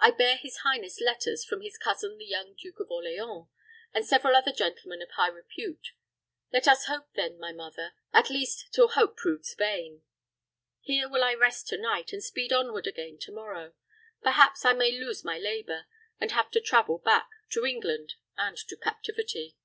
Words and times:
I 0.00 0.10
bear 0.10 0.38
his 0.38 0.56
highness 0.64 1.00
letters 1.00 1.44
from 1.44 1.60
his 1.60 1.78
cousin 1.78 2.18
the 2.18 2.24
young 2.24 2.54
Duke 2.60 2.80
of 2.80 2.90
Orleans, 2.90 3.46
and 3.94 4.04
several 4.04 4.34
other 4.34 4.50
gentlemen 4.50 5.00
of 5.02 5.12
high 5.12 5.28
repute. 5.28 5.92
Let 6.52 6.66
us 6.66 6.86
hope 6.86 7.12
then, 7.14 7.38
my 7.38 7.52
mother, 7.52 7.92
at 8.12 8.28
least 8.28 8.72
till 8.72 8.88
hope 8.88 9.16
proves 9.16 9.54
vain. 9.54 10.02
Here 10.80 11.08
will 11.08 11.22
I 11.22 11.34
rest 11.34 11.68
to 11.68 11.78
night, 11.78 12.12
and 12.12 12.24
speed 12.24 12.52
onward 12.52 12.88
again 12.88 13.18
to 13.20 13.30
morrow. 13.32 13.74
Perhaps 14.20 14.64
I 14.64 14.72
may 14.72 14.90
lose 14.98 15.22
my 15.22 15.38
labor, 15.38 15.86
and 16.18 16.32
have 16.32 16.50
to 16.50 16.60
travel 16.60 16.98
back 16.98 17.28
to 17.50 17.64
England 17.64 18.14
and 18.36 18.56
to 18.56 18.76
captivity." 18.76 19.56